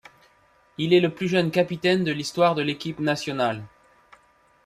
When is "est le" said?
0.95-1.13